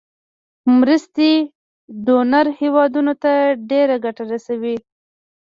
مرستې 0.79 1.31
ډونر 2.05 2.45
هیوادونو 2.59 3.13
ته 3.23 3.33
ډیره 3.69 3.95
ګټه 4.05 4.23
رسوي. 4.31 4.75